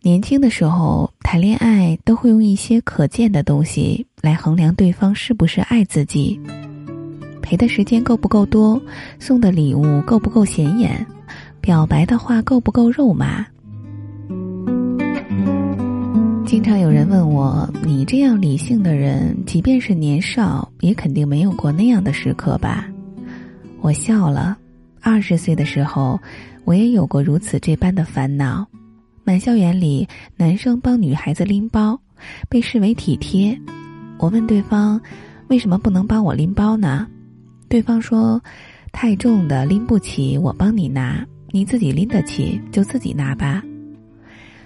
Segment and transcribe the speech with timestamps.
[0.00, 6.40] 年轻的时候谈恋爱都会用一些可见的东西来衡量对方是不是爱自己，
[7.42, 8.80] 陪的时间够不够多，
[9.18, 11.04] 送的礼物够不够显眼，
[11.60, 13.44] 表白的话够不够肉麻。
[16.46, 22.88] 经常有人问我：“你这样理性的人，即便是年少，也肯定没有过那样的时刻吧？”
[23.82, 24.56] 我笑了。
[25.00, 26.18] 二十岁的时候，
[26.64, 28.66] 我也有过如此这般的烦恼。
[29.28, 30.08] 满校园里，
[30.38, 32.00] 男生帮女孩子拎包，
[32.48, 33.54] 被视为体贴。
[34.18, 34.98] 我问对方
[35.48, 37.06] ：“为什么不能帮我拎包呢？”
[37.68, 38.42] 对方说
[38.90, 41.22] ：“太重的拎不起，我帮你拿。
[41.50, 43.62] 你自己拎得起，就自己拿吧。”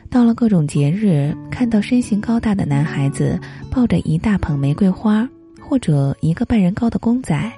[0.08, 3.36] 到了各种节日，看到身形高大的男孩子
[3.68, 5.28] 抱着一大捧玫瑰花，
[5.60, 7.52] 或者一个半人高的公仔，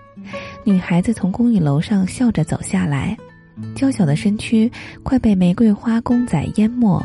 [0.65, 3.15] 女孩子从公寓楼上笑着走下来，
[3.75, 4.71] 娇小的身躯
[5.03, 7.03] 快被玫瑰花公仔淹没，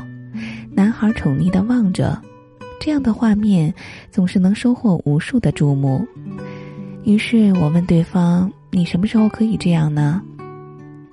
[0.72, 2.20] 男孩宠溺的望着，
[2.80, 3.74] 这样的画面
[4.12, 6.08] 总是能收获无数的注目。
[7.04, 10.22] 于是我问对方：“你什么时候可以这样呢？”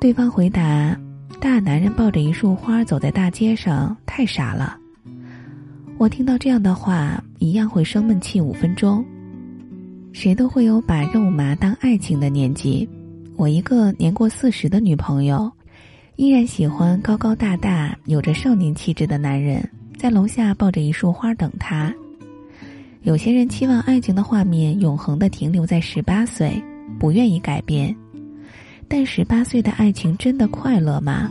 [0.00, 0.96] 对方回答。
[1.38, 4.76] 大男人抱着一束花走在大街上，太傻了。
[5.98, 9.04] 我听到这样的话，一样会生闷气五分钟。
[10.12, 12.88] 谁都会有把肉麻当爱情的年纪。
[13.36, 15.52] 我一个年过四十的女朋友，
[16.16, 19.62] 依然喜欢高高大大、有着少年气质的男人，
[19.98, 21.94] 在楼下抱着一束花等他。
[23.02, 26.50] 有些人期望爱情的画面永恒的停留在十八岁，
[26.98, 27.94] 不愿意改变。
[28.88, 31.30] 但十八岁的爱情真的快乐吗？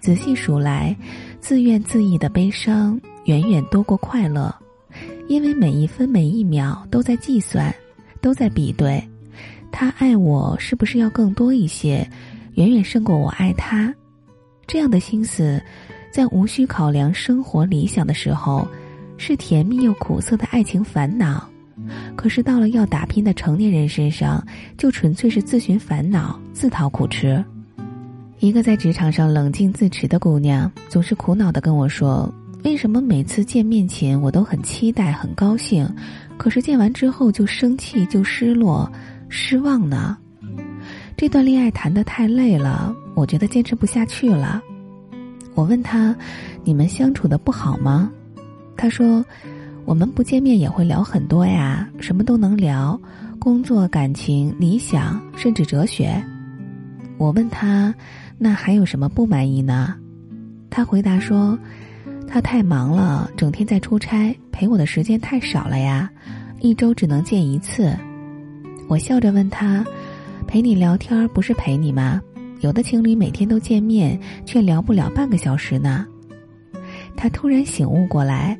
[0.00, 0.96] 仔细数来，
[1.40, 4.54] 自怨自艾的悲伤远远多过快乐，
[5.26, 7.74] 因为每一分每一秒都在计算，
[8.20, 9.02] 都在比对，
[9.72, 12.06] 他爱我是不是要更多一些，
[12.54, 13.92] 远远胜过我爱他。
[14.66, 15.60] 这样的心思，
[16.12, 18.68] 在无需考量生活理想的时候，
[19.16, 21.48] 是甜蜜又苦涩的爱情烦恼。
[22.14, 27.42] 可是到了要打拼的成年人身上，就纯粹是自寻烦恼、自讨苦吃。
[28.38, 32.32] 一个在职场上冷静自持的姑娘，总是苦恼的跟我说
[32.62, 35.88] ：“为什么每次见面前我都很期待、很高兴，
[36.36, 38.90] 可是见完之后就生气、就失落、
[39.32, 40.16] 失望呢？
[41.16, 44.62] 这段恋爱谈得太累了，我觉得坚持不下去了。”
[45.56, 46.14] 我问他
[46.64, 48.10] ：“你们相处的不好吗？”
[48.76, 49.24] 他说。
[49.84, 52.98] 我们不见面也会聊很多呀，什么都能聊，
[53.40, 56.22] 工作、感情、理想，甚至哲学。
[57.18, 57.92] 我问他，
[58.38, 59.96] 那还有什么不满意呢？
[60.70, 61.58] 他回答说，
[62.28, 66.08] 他太忙了，整天在出差，陪我的时间太少了呀，
[66.60, 67.92] 一周只能见一次。
[68.88, 69.84] 我笑着问他，
[70.46, 72.20] 陪你聊天不是陪你吗？
[72.60, 76.06] 有的情侣每天都见面，却聊不了半个小时呢。
[77.16, 78.58] 他突然醒悟过来。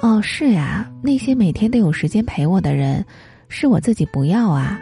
[0.00, 3.04] 哦，是呀，那些每天都有时间陪我的人，
[3.48, 4.78] 是我自己不要啊。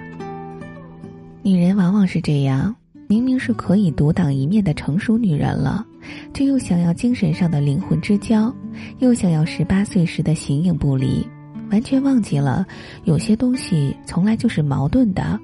[1.43, 2.75] 女人往往是这样，
[3.07, 5.87] 明明是可以独当一面的成熟女人了，
[6.35, 8.53] 却又想要精神上的灵魂之交，
[8.99, 11.25] 又想要十八岁时的形影不离，
[11.73, 12.65] 完全忘记了
[13.05, 15.41] 有些东西从来就是矛盾的。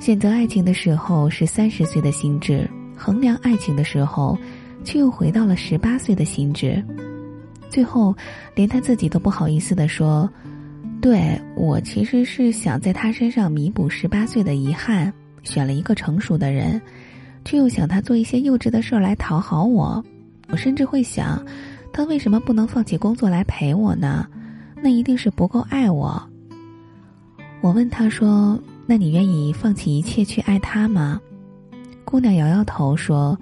[0.00, 4.36] 选择爱情的时候是三十岁的心智，衡量爱情的时候，
[4.84, 6.84] 却又回到了十八岁的心智。
[7.70, 8.14] 最后，
[8.54, 10.28] 连他自己都不好意思的说
[11.00, 16.80] ：“对我其实是想在他身上弥补十八岁的遗憾，选了一个成熟的人，
[17.44, 20.04] 却又想他做一些幼稚的事儿来讨好我。
[20.48, 21.42] 我甚至会想，
[21.92, 24.26] 他为什么不能放弃工作来陪我呢？
[24.84, 26.22] 那一定是不够爱我。”
[27.62, 31.18] 我问他说：“那你愿意放弃一切去爱他吗？”
[32.04, 33.38] 姑娘摇摇头说：“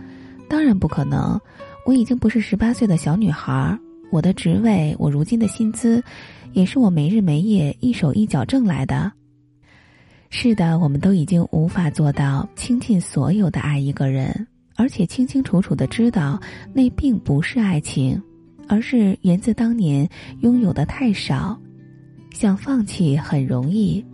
[0.48, 1.38] 当然不可能，
[1.84, 3.76] 我已经不是十八岁的小女孩。”
[4.12, 6.04] 我的职位，我如今的薪资，
[6.52, 9.10] 也是我没日没夜一手一脚挣来的。
[10.28, 16.38] 是的，我们都已经无法做到倾尽所有的爱一个人，而且清清楚楚的知道
[16.74, 18.22] 那并不是爱情，
[18.68, 20.08] 而是源自当年
[20.40, 21.58] 拥有的太少。
[22.32, 24.04] 想放弃很容易，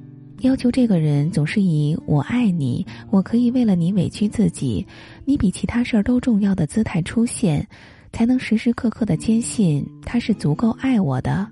[0.40, 4.86] 要求这个人总是以“我爱你，我可以为了你委屈自己，
[5.24, 7.66] 你比其他事儿都重要的”姿态出现。
[8.10, 11.46] 才能时时刻刻的坚信他是足够爱我的，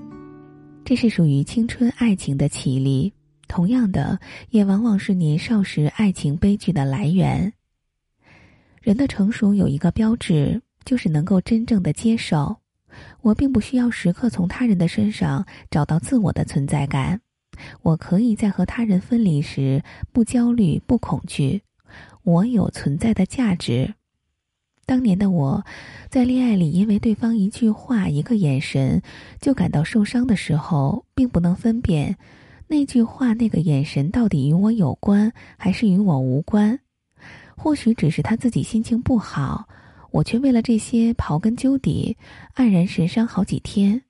[0.87, 3.13] 这是属于青春爱情的绮丽。
[3.47, 4.19] 同样的，
[4.49, 7.53] 也往往是年少时爱情悲剧的来源。
[8.81, 12.57] 人的成熟有一个标志，就是能够真正的接受。
[13.23, 17.21] 我并不需要时刻从他人的身上找到自我的存在感，
[17.83, 19.83] 我可以在和他人分离时
[20.13, 21.63] 不焦虑、不恐惧，
[22.23, 23.95] 我有存在的价值。
[24.85, 25.65] 当年的我，
[26.09, 29.03] 在恋爱里因为对方一句话、一个眼神
[29.41, 32.17] 就感到受伤的时候，并不能分辨
[32.69, 36.79] 那句话、那个眼神到底与我有关还是与我无关。
[37.57, 39.67] 或许只是他自己心情不好，
[40.17, 42.17] 我却为了这些刨根究底，
[42.55, 44.01] 黯然神伤好几天。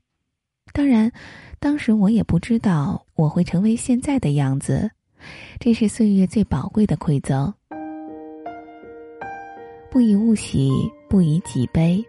[0.73, 1.11] 当然，
[1.59, 4.89] 当时我也不知道我会成为现在的样子，
[5.59, 7.53] 这是岁月最宝贵的馈赠。
[9.91, 10.71] 不以物喜，
[11.09, 12.01] 不以己悲。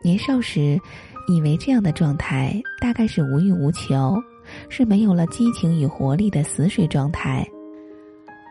[0.00, 0.78] 年少时，
[1.26, 4.16] 以为这样的状态大概是无欲无求，
[4.68, 7.44] 是没有了激情与活力的死水状态。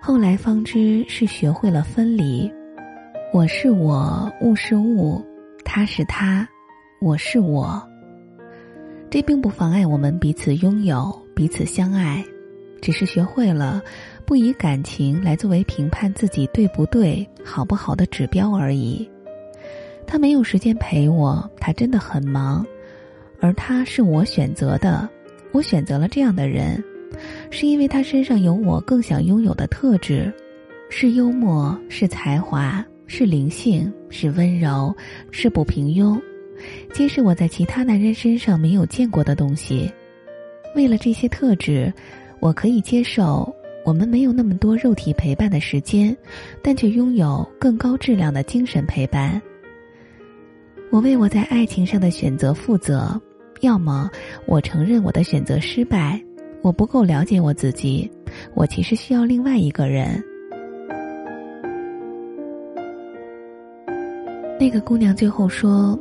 [0.01, 2.51] 后来方知是学会了分离，
[3.31, 5.23] 我是我，物是物，
[5.63, 6.49] 他是他，
[6.99, 7.79] 我是我。
[9.07, 12.25] 这并不妨碍我们彼此拥有，彼此相爱，
[12.81, 13.83] 只是学会了
[14.25, 19.07] 不以感情来作为评判自己对不对、好不好的指标而已。
[20.07, 22.65] 他没有时间陪我，他真的很忙，
[23.39, 25.07] 而他是我选择的，
[25.51, 26.83] 我选择了这样的人。
[27.51, 30.33] 是因为他身上有我更想拥有的特质，
[30.89, 34.95] 是幽默，是才华，是灵性，是温柔，
[35.31, 36.21] 是不平庸，
[36.93, 39.91] 皆是我在其他男人身上没有见过的东西。
[40.75, 41.91] 为了这些特质，
[42.39, 43.51] 我可以接受
[43.83, 46.15] 我们没有那么多肉体陪伴的时间，
[46.61, 49.41] 但却拥有更高质量的精神陪伴。
[50.91, 53.19] 我为我在爱情上的选择负责，
[53.61, 54.07] 要么
[54.45, 56.21] 我承认我的选择失败。
[56.61, 58.07] 我不够了解我自己，
[58.53, 60.23] 我其实需要另外一个人。
[64.59, 65.97] 那个姑娘最后说：“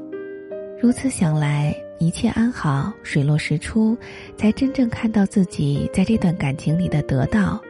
[0.82, 3.96] 如此想来，一切安好，水落石出，
[4.36, 7.62] 才真正看到自己在这段感情里的得到，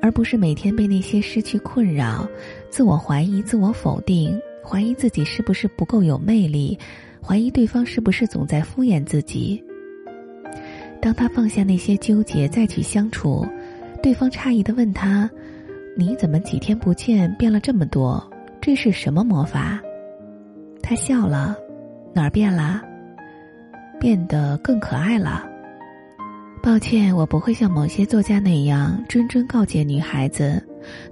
[0.00, 2.28] 而不是每天被那些失去困扰，
[2.70, 6.78] 自我怀疑、自我否定，怀疑自己是不是不够有魅力，
[7.20, 9.60] 怀疑对方是不是总在敷衍自己。”
[11.02, 13.44] 当他放下那些纠结，再去相处，
[14.00, 15.28] 对方诧异的问他
[15.98, 18.24] ：“你怎么几天不见变了这么多？
[18.60, 19.82] 这是什么魔法？”
[20.86, 21.56] 他笑了
[22.12, 22.82] ：“哪儿变了？
[23.98, 25.48] 变得更可爱了。”
[26.62, 30.62] 抱歉，我不会像某些作家那样谆谆告诫女孩子：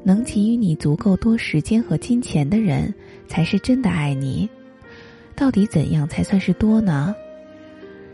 [0.02, 2.92] 能给予你足够多时间和金钱的人，
[3.26, 4.46] 才是真的爱你。
[5.34, 7.14] 到底怎样才算是多呢？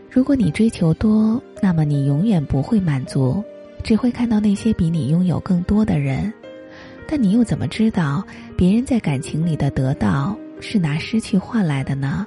[0.09, 3.43] 如果你追求多，那么你永远不会满足，
[3.83, 6.31] 只会看到那些比你拥有更多的人。
[7.05, 8.23] 但你又怎么知道
[8.55, 12.25] 别人在感情里的得到是拿失去换来的呢？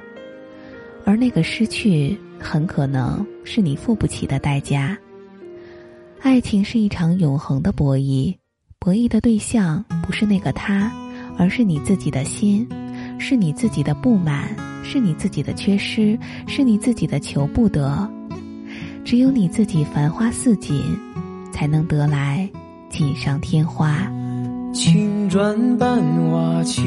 [1.05, 4.97] 而那个失去很可能是你付不起的代价。
[6.21, 8.35] 爱情是一场永恒的博弈，
[8.79, 10.93] 博弈的对象不是那个他，
[11.37, 12.69] 而是你自己的心，
[13.19, 14.55] 是你自己的不满。
[14.85, 16.19] 是你自己的缺失，
[16.49, 18.11] 是你自己的求不得。
[19.05, 20.83] 只有你自己繁花似锦，
[21.53, 22.51] 才能得来
[22.91, 24.11] 锦上添花。
[24.75, 26.03] 青砖伴
[26.33, 26.83] 瓦漆，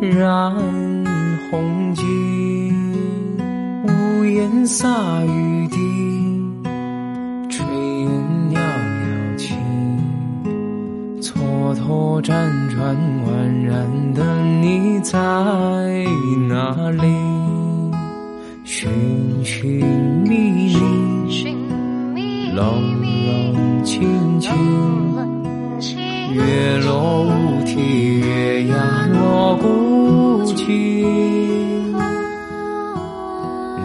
[0.00, 0.54] 染
[1.50, 2.72] 红巾。
[3.84, 4.88] 屋檐洒
[5.26, 5.76] 雨滴。
[7.50, 7.62] 炊
[8.00, 8.08] 烟
[8.50, 9.54] 袅袅起，
[11.20, 12.28] 蹉跎辗
[12.70, 13.28] 转宛
[13.62, 15.18] 然的你在
[16.48, 17.02] 哪里？
[18.64, 18.88] 寻
[19.44, 19.84] 寻
[20.24, 20.34] 觅
[22.14, 24.50] 觅，冷冷清清，
[26.32, 28.99] 月落乌啼，月牙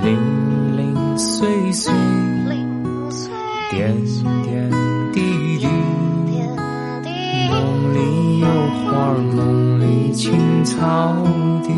[0.05, 1.91] 零零碎碎，
[3.71, 3.91] 点
[4.43, 4.69] 点
[5.12, 5.65] 滴滴。
[7.50, 8.45] 梦里有
[8.85, 11.15] 花梦里青草
[11.63, 11.74] 地，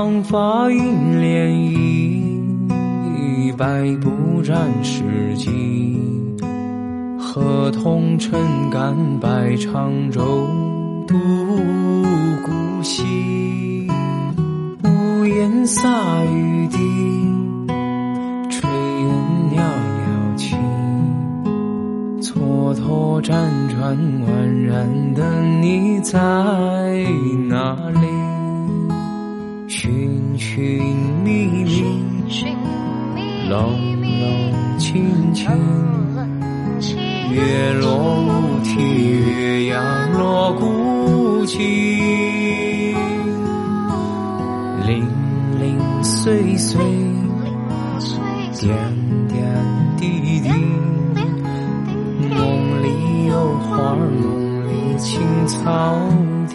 [0.00, 1.28] 长发映涟
[3.52, 3.66] 漪，百
[4.00, 5.02] 步斩诗
[5.36, 6.38] 经。
[7.18, 10.48] 河童撑杆摆长舟
[11.06, 11.14] 渡
[12.46, 13.86] 孤西，
[14.84, 16.78] 屋檐洒雨滴，
[18.48, 18.66] 炊
[19.00, 19.06] 烟
[19.50, 19.60] 袅
[19.98, 20.56] 袅起，
[22.22, 23.28] 蹉跎辗
[23.68, 26.18] 转宛然的你在
[27.50, 27.99] 哪里？
[33.50, 35.50] 冷冷清清，
[37.32, 38.80] 月落乌啼，
[39.26, 41.58] 月牙落孤井，
[44.86, 45.04] 零
[45.58, 46.80] 零碎碎，
[48.60, 48.72] 点
[49.26, 49.42] 点
[49.96, 50.48] 滴滴，
[52.28, 53.34] 梦里有
[53.68, 55.98] 花，梦里青草
[56.48, 56.54] 地。